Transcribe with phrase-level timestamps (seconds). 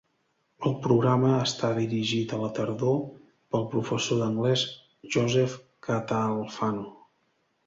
[0.67, 2.97] El programa està dirigit a la tardor
[3.57, 4.65] pel professor d'anglès
[5.17, 5.55] Joseph
[5.91, 6.89] Catalfano.